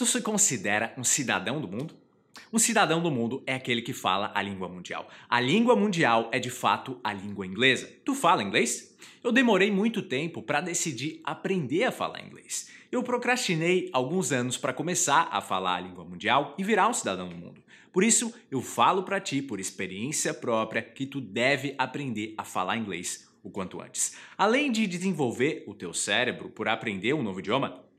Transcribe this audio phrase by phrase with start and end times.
[0.00, 1.94] Tu se considera um cidadão do mundo?
[2.50, 5.10] Um cidadão do mundo é aquele que fala a língua mundial.
[5.28, 7.86] A língua mundial é de fato a língua inglesa.
[8.02, 8.96] Tu fala inglês?
[9.22, 12.70] Eu demorei muito tempo para decidir aprender a falar inglês.
[12.90, 17.28] Eu procrastinei alguns anos para começar a falar a língua mundial e virar um cidadão
[17.28, 17.62] do mundo.
[17.92, 22.78] Por isso, eu falo para ti por experiência própria que tu deve aprender a falar
[22.78, 24.16] inglês o quanto antes.
[24.38, 27.89] Além de desenvolver o teu cérebro por aprender um novo idioma,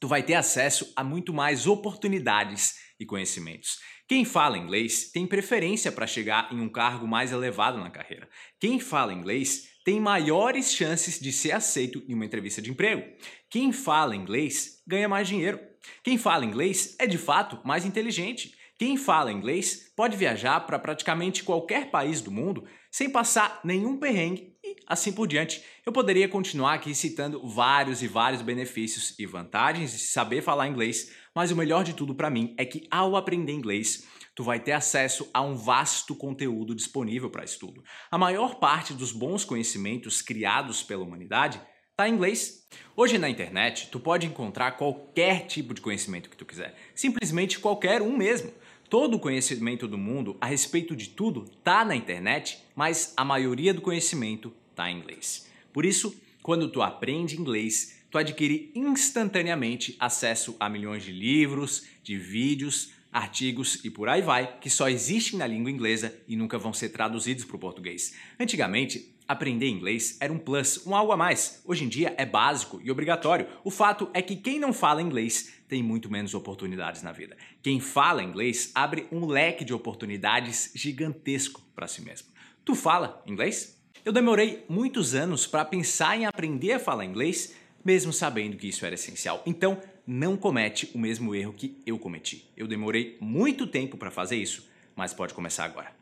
[0.00, 3.78] tu vai ter acesso a muito mais oportunidades e conhecimentos.
[4.08, 8.28] Quem fala inglês tem preferência para chegar em um cargo mais elevado na carreira.
[8.60, 13.02] Quem fala inglês tem maiores chances de ser aceito em uma entrevista de emprego.
[13.50, 15.58] Quem fala inglês ganha mais dinheiro.
[16.04, 18.54] Quem fala inglês é de fato mais inteligente.
[18.78, 24.56] Quem fala inglês pode viajar para praticamente qualquer país do mundo sem passar nenhum perrengue
[24.92, 25.64] assim por diante.
[25.86, 31.10] Eu poderia continuar aqui citando vários e vários benefícios e vantagens de saber falar inglês,
[31.34, 34.72] mas o melhor de tudo para mim é que ao aprender inglês, tu vai ter
[34.72, 37.82] acesso a um vasto conteúdo disponível para estudo.
[38.10, 41.58] A maior parte dos bons conhecimentos criados pela humanidade
[41.90, 42.66] está em inglês.
[42.94, 48.02] Hoje na internet, tu pode encontrar qualquer tipo de conhecimento que tu quiser, simplesmente qualquer
[48.02, 48.52] um mesmo.
[48.90, 53.72] Todo o conhecimento do mundo a respeito de tudo está na internet, mas a maioria
[53.72, 55.46] do conhecimento está em inglês.
[55.72, 62.18] Por isso, quando tu aprende inglês, tu adquire instantaneamente acesso a milhões de livros, de
[62.18, 66.72] vídeos, artigos e por aí vai, que só existem na língua inglesa e nunca vão
[66.72, 68.14] ser traduzidos para o português.
[68.40, 71.62] Antigamente, aprender inglês era um plus, um algo a mais.
[71.64, 73.46] Hoje em dia é básico e obrigatório.
[73.62, 77.36] O fato é que quem não fala inglês tem muito menos oportunidades na vida.
[77.62, 82.28] Quem fala inglês abre um leque de oportunidades gigantesco para si mesmo.
[82.64, 83.81] Tu fala inglês?
[84.04, 88.84] Eu demorei muitos anos para pensar em aprender a falar inglês, mesmo sabendo que isso
[88.84, 89.40] era essencial.
[89.46, 92.44] Então, não comete o mesmo erro que eu cometi.
[92.56, 95.92] Eu demorei muito tempo para fazer isso, mas pode começar agora.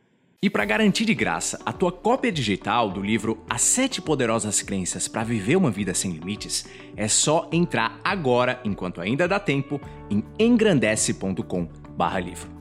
[0.42, 5.06] E para garantir de graça a tua cópia digital do livro As Sete Poderosas Crenças
[5.06, 6.64] para Viver uma Vida Sem Limites,
[6.96, 9.78] é só entrar agora, enquanto ainda dá tempo,
[10.08, 12.59] em engrandece.com/livro.